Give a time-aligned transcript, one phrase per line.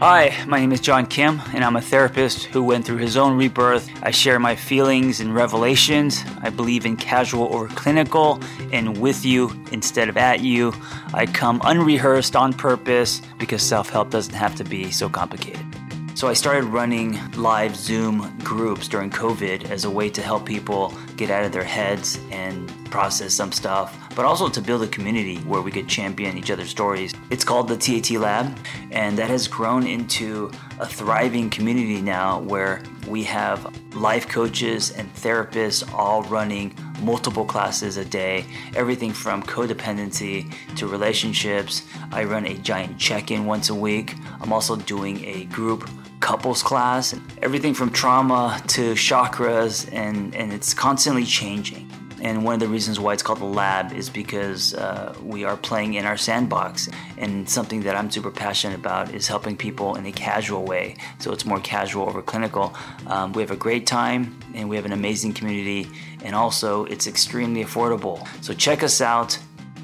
[0.00, 3.34] Hi, my name is John Kim, and I'm a therapist who went through his own
[3.34, 3.88] rebirth.
[4.02, 6.22] I share my feelings and revelations.
[6.42, 8.38] I believe in casual over clinical
[8.74, 10.74] and with you instead of at you.
[11.14, 15.64] I come unrehearsed on purpose because self help doesn't have to be so complicated.
[16.12, 20.92] So I started running live Zoom groups during COVID as a way to help people
[21.16, 25.36] get out of their heads and process some stuff, but also to build a community
[25.40, 27.12] where we could champion each other's stories.
[27.30, 28.58] It's called the TAT Lab,
[28.90, 35.12] and that has grown into a thriving community now where we have life coaches and
[35.14, 41.82] therapists all running multiple classes a day, everything from codependency to relationships.
[42.10, 44.14] I run a giant check in once a week.
[44.40, 45.88] I'm also doing a group
[46.20, 51.85] couples class, everything from trauma to chakras, and, and it's constantly changing.
[52.22, 55.56] And one of the reasons why it's called the lab is because uh, we are
[55.56, 56.88] playing in our sandbox.
[57.18, 60.96] And something that I'm super passionate about is helping people in a casual way.
[61.18, 62.74] So it's more casual over clinical.
[63.06, 65.88] Um, we have a great time and we have an amazing community.
[66.24, 68.26] And also, it's extremely affordable.
[68.42, 69.38] So check us out.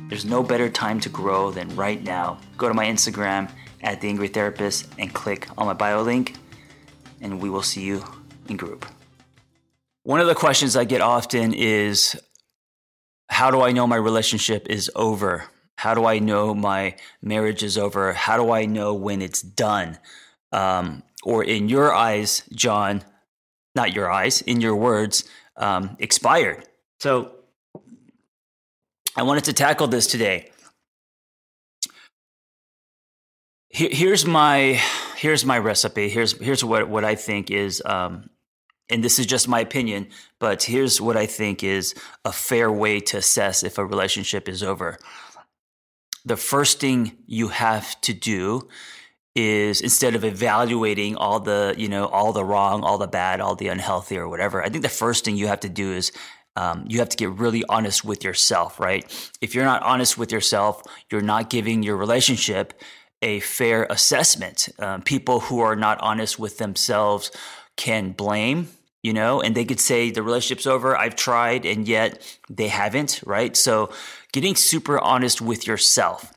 [0.09, 2.39] There's no better time to grow than right now.
[2.57, 3.51] Go to my Instagram
[3.83, 6.37] at The Angry Therapist and click on my bio link,
[7.21, 8.05] and we will see you
[8.49, 8.87] in group.
[10.05, 12.21] One of the questions I get often is
[13.33, 15.45] How do I know my relationship is over?
[15.77, 18.13] How do I know my marriage is over?
[18.13, 19.99] How do I know when it's done?
[20.53, 23.03] Um, or in your eyes, John,
[23.75, 25.25] not your eyes, in your words,
[25.57, 26.69] um, expired.
[27.01, 27.33] So
[29.17, 30.53] I wanted to tackle this today.
[33.73, 34.79] here's my
[35.17, 36.09] here's my recipe.
[36.09, 38.29] Here's here's what what I think is, um,
[38.93, 43.01] and this is just my opinion, but here's what I think is a fair way
[43.01, 44.99] to assess if a relationship is over.
[46.25, 48.69] The first thing you have to do
[49.35, 53.57] is instead of evaluating all the you know all the wrong, all the bad, all
[53.57, 54.63] the unhealthy or whatever.
[54.63, 56.13] I think the first thing you have to do is
[56.55, 59.05] um, you have to get really honest with yourself, right?
[59.41, 62.75] If you're not honest with yourself, you're not giving your relationship
[63.23, 64.69] a fair assessment.
[64.79, 67.31] Um, people who are not honest with themselves
[67.77, 68.69] can blame,
[69.03, 70.97] you know, and they could say the relationship's over.
[70.97, 73.57] I've tried, and yet they haven't, right?
[73.57, 73.91] So
[74.33, 76.33] getting super honest with yourself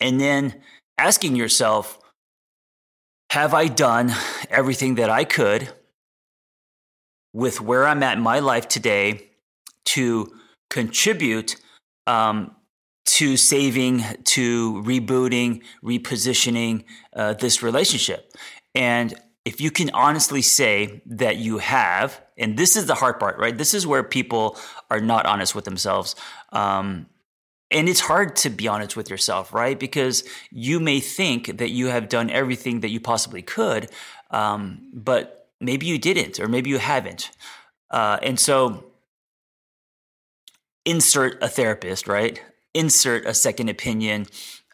[0.00, 0.62] and then
[0.98, 1.98] asking yourself,
[3.30, 4.12] have I done
[4.50, 5.68] everything that I could
[7.32, 9.30] with where I'm at in my life today
[9.86, 10.32] to
[10.68, 11.56] contribute
[12.06, 12.54] um,
[13.04, 18.32] to saving, to rebooting, repositioning uh, this relationship.
[18.74, 19.14] And
[19.44, 23.56] if you can honestly say that you have, and this is the hard part, right?
[23.56, 24.56] This is where people
[24.90, 26.14] are not honest with themselves.
[26.52, 27.06] Um,
[27.70, 29.78] and it's hard to be honest with yourself, right?
[29.78, 33.90] Because you may think that you have done everything that you possibly could,
[34.30, 37.30] um, but maybe you didn't, or maybe you haven't.
[37.90, 38.84] Uh, and so,
[40.84, 42.42] insert a therapist, right?
[42.74, 44.26] insert a second opinion.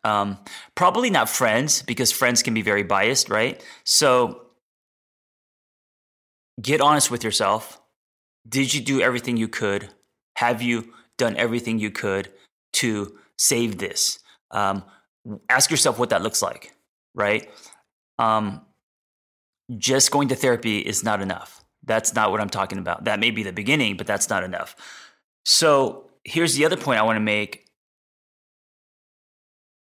[0.04, 0.38] Um,
[0.74, 3.62] probably not friends because friends can be very biased, right?
[3.84, 4.42] So
[6.60, 7.80] get honest with yourself.
[8.48, 9.88] Did you do everything you could?
[10.36, 12.30] Have you done everything you could
[12.74, 14.18] to save this?
[14.50, 14.84] Um,
[15.48, 16.74] ask yourself what that looks like,
[17.14, 17.50] right?
[18.18, 18.62] Um,
[19.76, 21.64] just going to therapy is not enough.
[21.84, 23.04] That's not what I'm talking about.
[23.04, 24.76] That may be the beginning, but that's not enough.
[25.44, 27.66] So here's the other point I want to make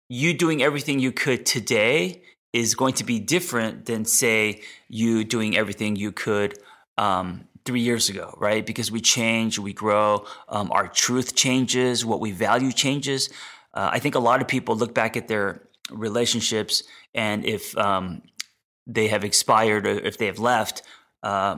[0.09, 5.55] you doing everything you could today is going to be different than say you doing
[5.55, 6.57] everything you could
[6.97, 8.65] um, three years ago, right?
[8.65, 13.29] Because we change, we grow, um, our truth changes, what we value changes.
[13.73, 15.61] Uh, I think a lot of people look back at their
[15.91, 16.83] relationships
[17.13, 18.21] and if um,
[18.87, 20.81] they have expired or if they have left,
[21.23, 21.57] uh,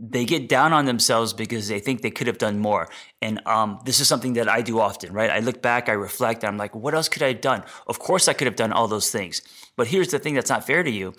[0.00, 2.88] they get down on themselves because they think they could have done more.
[3.20, 5.30] And um, this is something that I do often, right?
[5.30, 7.64] I look back, I reflect, I'm like, what else could I have done?
[7.88, 9.42] Of course, I could have done all those things.
[9.76, 11.14] But here's the thing that's not fair to you.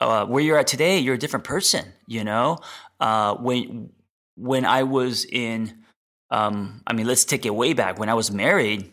[0.00, 2.58] Uh, where you're at today, you're a different person, you know?
[3.00, 3.90] Uh, when,
[4.34, 5.84] when I was in,
[6.30, 7.98] um, I mean, let's take it way back.
[7.98, 8.92] When I was married,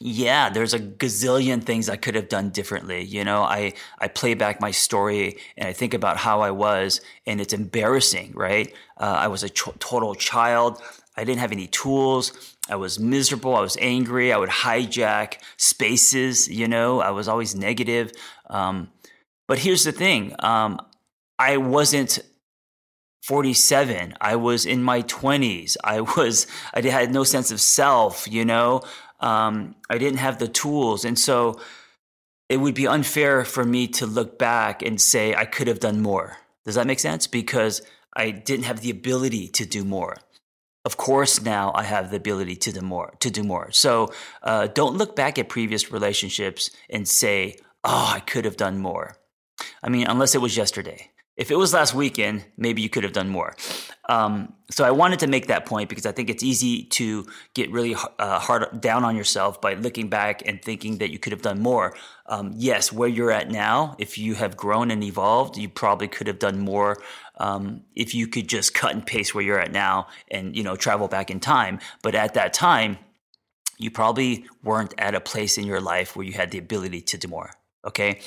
[0.00, 3.04] yeah, there's a gazillion things I could have done differently.
[3.04, 7.00] You know, I, I play back my story and I think about how I was,
[7.26, 8.72] and it's embarrassing, right?
[8.98, 10.82] Uh, I was a total child.
[11.16, 12.56] I didn't have any tools.
[12.68, 13.54] I was miserable.
[13.54, 14.32] I was angry.
[14.32, 18.12] I would hijack spaces, you know, I was always negative.
[18.50, 18.90] Um,
[19.46, 20.80] but here's the thing um,
[21.38, 22.18] I wasn't
[23.24, 24.14] 47.
[24.20, 25.76] I was in my 20s.
[25.82, 28.82] I was, I had no sense of self, you know.
[29.20, 31.04] Um, I didn't have the tools.
[31.04, 31.60] And so
[32.48, 36.02] it would be unfair for me to look back and say I could have done
[36.02, 36.38] more.
[36.64, 37.26] Does that make sense?
[37.26, 37.82] Because
[38.14, 40.16] I didn't have the ability to do more.
[40.84, 43.14] Of course, now I have the ability to do more.
[43.20, 43.70] To do more.
[43.72, 44.12] So
[44.42, 49.16] uh, don't look back at previous relationships and say, "Oh, I could have done more."
[49.82, 51.10] I mean, unless it was yesterday.
[51.36, 53.56] If it was last weekend, maybe you could have done more.
[54.08, 57.70] Um, so I wanted to make that point because I think it's easy to get
[57.72, 61.42] really uh, hard down on yourself by looking back and thinking that you could have
[61.42, 61.96] done more.
[62.26, 66.26] Um, yes, where you're at now, if you have grown and evolved, you probably could
[66.26, 66.98] have done more
[67.38, 70.76] um, if you could just cut and paste where you're at now and you know
[70.76, 71.80] travel back in time.
[72.02, 72.98] But at that time,
[73.78, 77.18] you probably weren't at a place in your life where you had the ability to
[77.18, 77.50] do more.
[77.84, 78.20] Okay,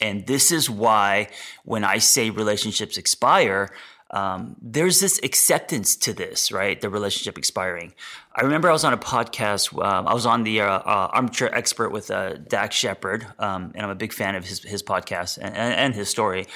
[0.00, 1.28] and this is why
[1.64, 3.70] when I say relationships expire,
[4.10, 6.80] um, there's this acceptance to this, right?
[6.80, 7.94] The relationship expiring.
[8.34, 9.76] I remember I was on a podcast.
[9.82, 13.84] Um, I was on the uh, uh, Armchair Expert with uh, Dax Shepard, um, and
[13.84, 16.46] I'm a big fan of his his podcast and, and his story.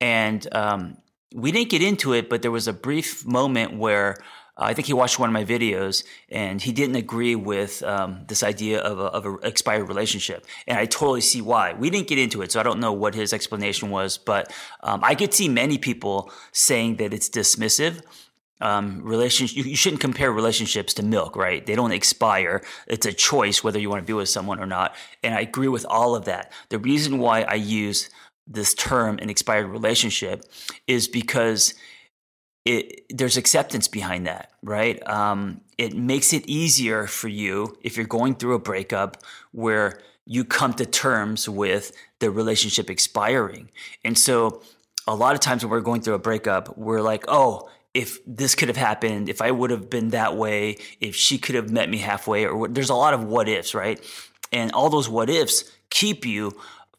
[0.00, 0.96] And um,
[1.34, 4.16] we didn't get into it, but there was a brief moment where
[4.56, 8.42] I think he watched one of my videos and he didn't agree with um, this
[8.42, 10.46] idea of, a, of an expired relationship.
[10.68, 11.72] And I totally see why.
[11.72, 14.52] We didn't get into it, so I don't know what his explanation was, but
[14.82, 18.02] um, I could see many people saying that it's dismissive.
[18.60, 21.66] Um, relationship, you, you shouldn't compare relationships to milk, right?
[21.66, 22.62] They don't expire.
[22.86, 24.94] It's a choice whether you want to be with someone or not.
[25.24, 26.52] And I agree with all of that.
[26.68, 28.08] The reason why I use
[28.46, 30.44] this term an expired relationship
[30.86, 31.74] is because
[32.64, 35.06] it, there's acceptance behind that, right?
[35.08, 39.18] Um, it makes it easier for you if you're going through a breakup
[39.52, 43.70] where you come to terms with the relationship expiring.
[44.04, 44.62] And so
[45.06, 48.54] a lot of times when we're going through a breakup, we're like, oh, if this
[48.54, 51.88] could have happened, if I would have been that way, if she could have met
[51.90, 54.00] me halfway, or there's a lot of what ifs, right?
[54.52, 56.52] And all those what ifs keep you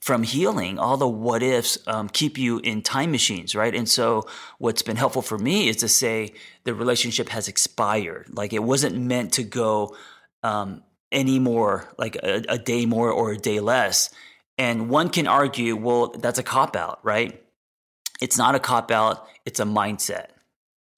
[0.06, 0.78] from healing.
[0.78, 3.74] All the what ifs um, keep you in time machines, right?
[3.74, 4.28] And so,
[4.60, 8.28] what's been helpful for me is to say the relationship has expired.
[8.32, 9.98] Like it wasn't meant to go
[10.44, 14.12] um, any more, like a, a day more or a day less.
[14.60, 17.42] And one can argue, well, that's a cop out, right?
[18.22, 20.28] It's not a cop out, it's a mindset.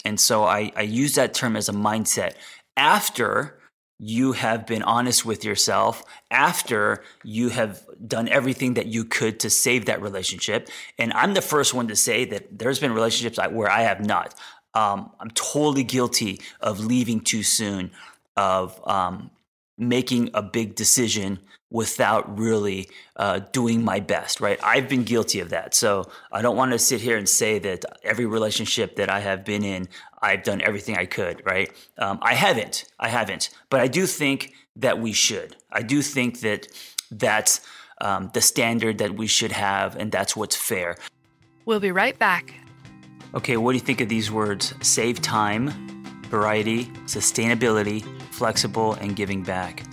[0.04, 2.34] And so I, I use that term as a mindset
[2.76, 3.57] after
[4.00, 9.50] you have been honest with yourself after you have done everything that you could to
[9.50, 10.70] save that relationship.
[11.00, 14.36] And I'm the first one to say that there's been relationships where I have not.
[14.76, 17.90] Um, I'm totally guilty of leaving too soon,
[18.36, 19.32] of um,
[19.78, 21.40] making a big decision
[21.70, 24.60] without really uh, doing my best, right?
[24.64, 25.76] I've been guilty of that.
[25.76, 29.44] So I don't want to sit here and say that every relationship that I have
[29.44, 29.90] been in,
[30.22, 31.72] I've done everything I could, right?
[31.98, 32.86] Um, I haven't.
[33.00, 33.50] I haven't.
[33.70, 35.58] But I do think that we should.
[35.72, 36.68] I do think that
[37.12, 37.62] that's
[38.00, 40.96] um, the standard that we should have, and that's what's fair.
[41.66, 42.54] We'll be right back.
[43.34, 44.74] Okay, what do you think of these words?
[44.82, 45.97] Save time,
[46.28, 49.84] variety, sustainability, flexible, and giving back.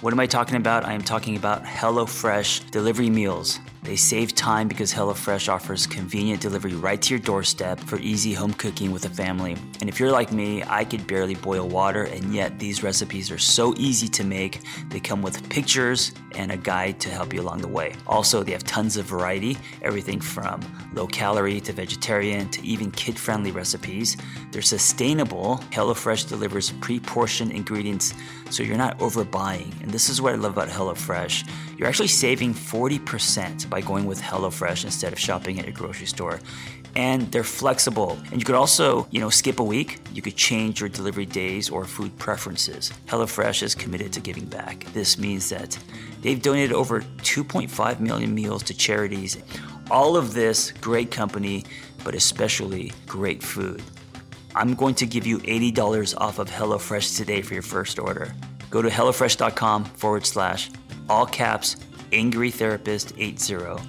[0.00, 0.84] What am I talking about?
[0.84, 3.58] I am talking about HelloFresh delivery meals.
[3.86, 8.52] They save time because HelloFresh offers convenient delivery right to your doorstep for easy home
[8.52, 9.56] cooking with a family.
[9.80, 13.38] And if you're like me, I could barely boil water, and yet these recipes are
[13.38, 14.62] so easy to make.
[14.88, 17.94] They come with pictures and a guide to help you along the way.
[18.08, 20.60] Also, they have tons of variety everything from
[20.92, 24.16] low calorie to vegetarian to even kid friendly recipes.
[24.50, 25.60] They're sustainable.
[25.70, 28.14] HelloFresh delivers pre portioned ingredients
[28.50, 29.80] so you're not overbuying.
[29.82, 31.48] And this is what I love about HelloFresh.
[31.78, 36.40] You're actually saving 40% by going with HelloFresh instead of shopping at your grocery store.
[36.94, 38.16] And they're flexible.
[38.30, 39.98] And you could also, you know, skip a week.
[40.14, 42.90] You could change your delivery days or food preferences.
[43.06, 44.86] HelloFresh is committed to giving back.
[44.94, 45.78] This means that
[46.22, 49.36] they've donated over 2.5 million meals to charities.
[49.90, 51.64] All of this great company,
[52.02, 53.82] but especially great food.
[54.54, 58.34] I'm going to give you $80 off of HelloFresh today for your first order.
[58.70, 60.70] Go to HelloFresh.com forward slash
[61.10, 61.76] all caps
[62.12, 63.82] Angry Therapist 80.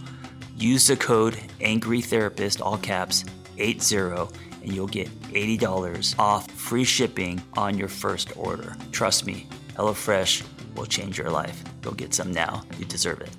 [0.58, 3.24] Use the code Angry Therapist all caps
[3.58, 8.76] 80 and you'll get $80 off free shipping on your first order.
[8.92, 10.44] Trust me, HelloFresh
[10.76, 11.64] will change your life.
[11.82, 12.64] Go get some now.
[12.78, 13.30] You deserve it.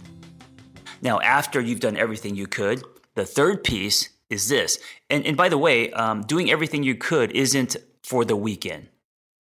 [1.02, 2.82] Now, after you've done everything you could,
[3.14, 4.78] the third piece is this.
[5.10, 8.88] And, and by the way, um, doing everything you could isn't for the weekend.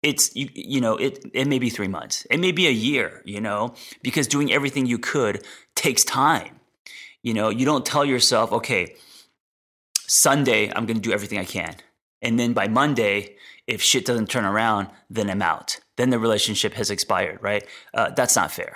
[0.05, 3.23] It's you, you know it it may be three months, it may be a year,
[3.25, 5.43] you know, because doing everything you could
[5.75, 6.59] takes time.
[7.23, 8.95] You know, you don't tell yourself, okay,
[9.97, 11.75] Sunday I'm going to do everything I can,
[12.21, 13.35] and then by Monday,
[13.65, 15.79] if shit doesn't turn around, then I'm out.
[15.97, 17.65] Then the relationship has expired, right?
[17.93, 18.75] Uh, that's not fair.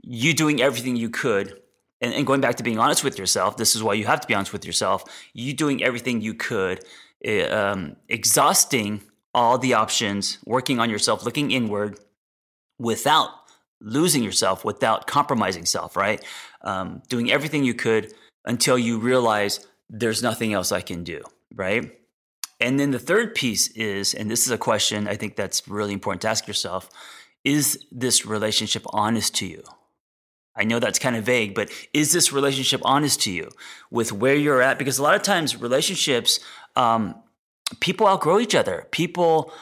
[0.00, 1.60] You doing everything you could
[2.00, 4.28] and, and going back to being honest with yourself, this is why you have to
[4.28, 5.04] be honest with yourself.
[5.32, 6.84] You doing everything you could,
[7.24, 9.02] eh, um, exhausting
[9.38, 11.98] all the options, working on yourself, looking inward
[12.78, 13.30] without
[13.80, 16.22] losing yourself, without compromising self, right?
[16.62, 18.12] Um, doing everything you could
[18.44, 21.22] until you realize there's nothing else I can do,
[21.54, 21.92] right?
[22.60, 25.92] And then the third piece is, and this is a question I think that's really
[25.92, 26.90] important to ask yourself
[27.44, 29.62] is this relationship honest to you?
[30.56, 33.48] I know that's kind of vague, but is this relationship honest to you
[33.92, 34.76] with where you're at?
[34.76, 36.40] Because a lot of times relationships,
[36.74, 37.14] um,
[37.80, 38.86] people outgrow each other.
[38.90, 39.52] People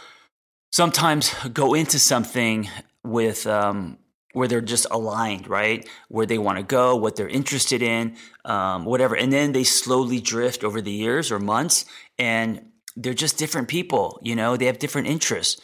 [0.70, 2.68] sometimes go into something
[3.04, 3.98] with um,
[4.32, 5.88] where they're just aligned, right?
[6.08, 10.20] Where they want to go, what they're interested in, um, whatever, and then they slowly
[10.20, 11.84] drift over the years or months,
[12.18, 14.20] and they're just different people.
[14.22, 15.60] You know, they have different interests,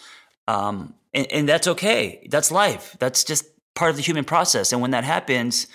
[0.49, 2.27] um, and, and that's okay.
[2.31, 2.97] That's life.
[2.99, 3.45] That's just
[3.75, 4.73] part of the human process.
[4.73, 5.67] And when that happens,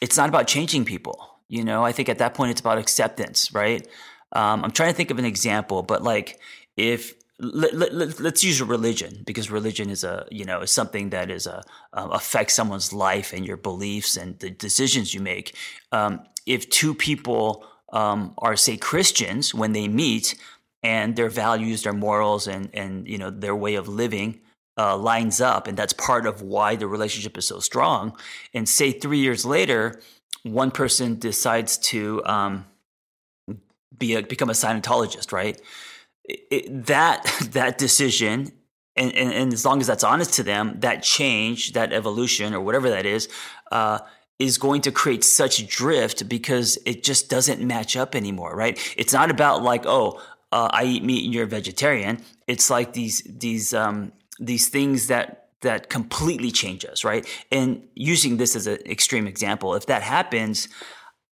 [0.00, 1.40] it's not about changing people.
[1.48, 3.86] You know, I think at that point it's about acceptance, right?
[4.32, 6.38] Um, I'm trying to think of an example, but like
[6.76, 11.10] if let, us let, use a religion because religion is a you know is something
[11.10, 15.54] that is a uh, affects someone's life and your beliefs and the decisions you make.
[15.92, 20.34] Um, if two people um, are say Christians when they meet
[20.82, 24.40] and their values, their morals, and and you know their way of living
[24.76, 28.16] uh, lines up, and that's part of why the relationship is so strong.
[28.52, 30.00] And say three years later,
[30.42, 32.64] one person decides to um,
[33.96, 35.60] be a, become a Scientologist, right?
[36.24, 38.52] It, that that decision,
[38.96, 42.60] and, and, and, as long as that's honest to them, that change, that evolution, or
[42.60, 43.28] whatever that is,
[43.70, 44.00] uh,
[44.38, 48.78] is going to create such drift because it just doesn't match up anymore, right?
[48.96, 50.20] It's not about like, oh,
[50.52, 52.22] uh, I eat meat and you're a vegetarian.
[52.46, 57.26] It's like these these um, these things that that completely change us, right?
[57.50, 60.68] And using this as an extreme example, if that happens,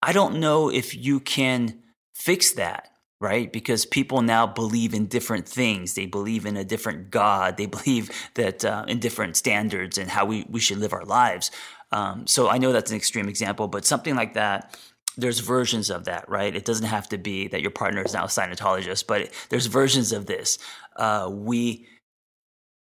[0.02, 1.82] I don't know if you can
[2.16, 3.52] fix that, right?
[3.52, 5.94] Because people now believe in different things.
[5.94, 7.58] They believe in a different God.
[7.58, 11.52] They believe that uh, in different standards and how we, we should live our lives.
[11.92, 14.78] Um, so I know that's an extreme example, but something like that,
[15.18, 16.56] there's versions of that, right?
[16.56, 20.12] It doesn't have to be that your partner is now a Scientologist, but there's versions
[20.12, 20.58] of this.
[20.96, 21.88] Uh, we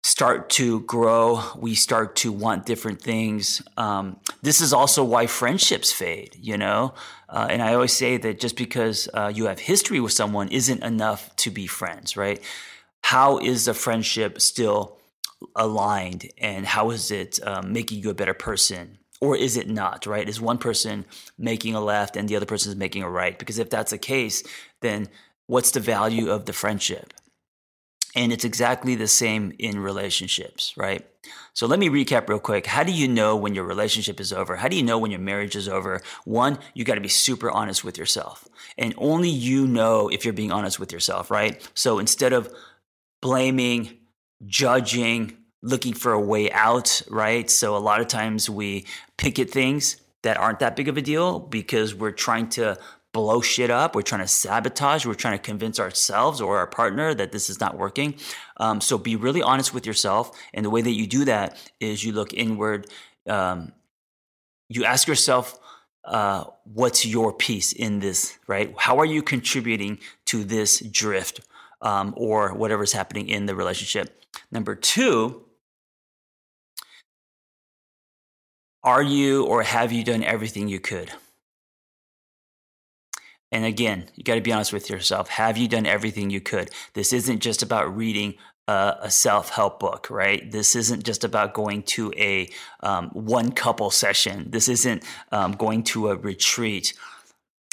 [0.05, 3.59] start to grow, we start to want different things.
[3.75, 6.93] Um, this is also why friendships fade, you know?
[7.27, 10.83] Uh, and I always say that just because uh, you have history with someone isn't
[10.83, 12.39] enough to be friends, right?
[13.01, 14.99] How is the friendship still
[15.55, 18.99] aligned and how is it um, making you a better person?
[19.21, 20.29] Or is it not, right?
[20.29, 21.05] Is one person
[21.39, 23.39] making a left and the other person is making a right?
[23.39, 24.43] Because if that's the case,
[24.81, 25.07] then
[25.47, 27.11] what's the value of the friendship?
[28.15, 31.05] And it's exactly the same in relationships, right?
[31.53, 32.65] So let me recap real quick.
[32.65, 34.55] How do you know when your relationship is over?
[34.55, 36.01] How do you know when your marriage is over?
[36.23, 38.47] One, you got to be super honest with yourself.
[38.77, 41.67] And only you know if you're being honest with yourself, right?
[41.73, 42.53] So instead of
[43.21, 43.97] blaming,
[44.45, 47.49] judging, looking for a way out, right?
[47.49, 48.85] So a lot of times we
[49.17, 52.77] pick at things that aren't that big of a deal because we're trying to
[53.15, 53.95] blow shit up.
[53.95, 55.05] We're trying to sabotage.
[55.05, 58.15] We're trying to convince ourselves or our partner that this is not working.
[58.57, 60.37] Um, so be really honest with yourself.
[60.53, 62.87] And the way that you do that is you look inward.
[63.25, 63.71] Um,
[64.67, 65.57] you ask yourself,
[66.03, 68.73] uh, what's your piece in this, right?
[68.77, 71.39] How are you contributing to this drift
[71.81, 74.25] um, or whatever's happening in the relationship?
[74.51, 75.45] Number two,
[78.83, 81.13] are you or have you done everything you could?
[83.51, 85.29] And again, you got to be honest with yourself.
[85.29, 86.71] Have you done everything you could?
[86.93, 88.35] This isn't just about reading
[88.67, 90.51] a, a self help book, right?
[90.51, 92.49] This isn't just about going to a
[92.81, 94.49] um, one couple session.
[94.49, 96.93] This isn't um, going to a retreat.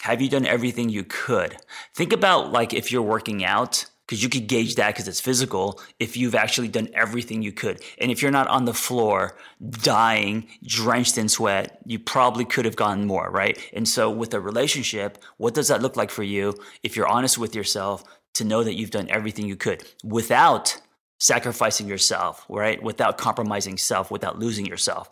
[0.02, 1.56] Have you done everything you could?
[1.94, 5.80] Think about like if you're working out because you could gauge that because it's physical
[5.98, 7.82] if you've actually done everything you could.
[7.96, 9.38] And if you're not on the floor
[9.70, 13.58] dying, drenched in sweat, you probably could have gotten more, right?
[13.72, 16.52] And so with a relationship, what does that look like for you
[16.82, 18.04] if you're honest with yourself
[18.34, 20.76] to know that you've done everything you could without
[21.18, 22.82] sacrificing yourself, right?
[22.82, 25.08] Without compromising self, without losing yourself.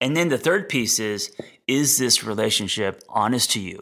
[0.00, 1.34] And then the third piece is
[1.66, 3.80] is this relationship honest to you?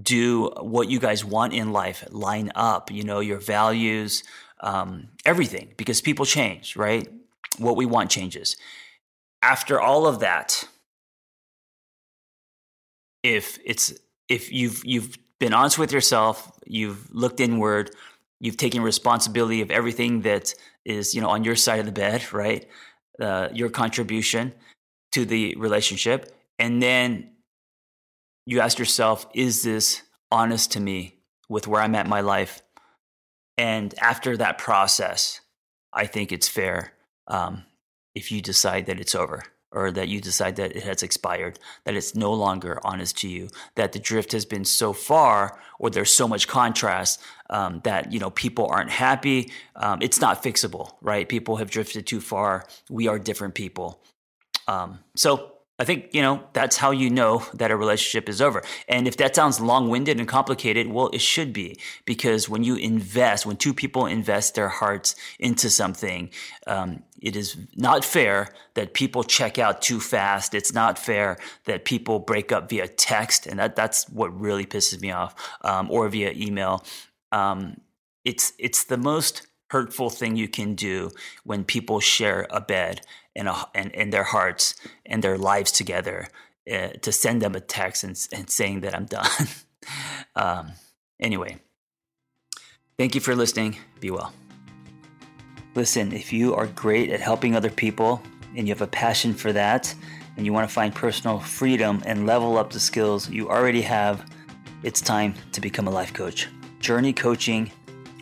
[0.00, 2.90] Do what you guys want in life line up?
[2.90, 4.22] You know, your values,
[4.60, 7.08] um, everything, because people change, right?
[7.58, 8.56] What we want changes.
[9.42, 10.68] After all of that,
[13.22, 13.94] if it's
[14.28, 17.90] if you've you've been honest with yourself, you've looked inward,
[18.38, 20.54] you've taken responsibility of everything that
[20.84, 22.68] is you know on your side of the bed, right?
[23.18, 24.52] Uh, your contribution
[25.14, 27.30] to the relationship, and then
[28.46, 31.18] you ask yourself, is this honest to me
[31.48, 32.62] with where I'm at in my life?
[33.56, 35.40] And after that process,
[35.92, 36.92] I think it's fair
[37.28, 37.64] um,
[38.14, 41.94] if you decide that it's over or that you decide that it has expired, that
[41.94, 46.12] it's no longer honest to you, that the drift has been so far, or there's
[46.12, 49.50] so much contrast um, that you know people aren't happy.
[49.74, 51.28] Um, it's not fixable, right?
[51.28, 52.66] People have drifted too far.
[52.88, 54.00] We are different people.
[54.66, 58.62] Um, so I think, you know, that's how you know that a relationship is over.
[58.88, 62.76] And if that sounds long winded and complicated, well, it should be because when you
[62.76, 66.30] invest, when two people invest their hearts into something,
[66.68, 70.54] um, it is not fair that people check out too fast.
[70.54, 73.44] It's not fair that people break up via text.
[73.48, 76.84] And that, that's what really pisses me off, um, or via email.
[77.32, 77.80] Um,
[78.24, 81.10] it's, it's the most hurtful thing you can do
[81.42, 83.00] when people share a bed
[83.34, 86.28] and, a, and, and their hearts and their lives together
[86.72, 89.48] uh, to send them a text and, and saying that I'm done.
[90.36, 90.72] um,
[91.18, 91.56] anyway,
[92.96, 93.76] thank you for listening.
[93.98, 94.32] Be well.
[95.74, 98.22] Listen, if you are great at helping other people
[98.56, 99.92] and you have a passion for that,
[100.36, 104.24] and you want to find personal freedom and level up the skills you already have,
[104.84, 106.48] it's time to become a life coach.
[106.78, 107.72] Journey Coaching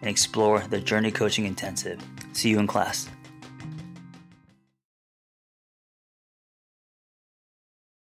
[0.00, 2.02] and explore the Journey Coaching Intensive.
[2.32, 3.08] See you in class.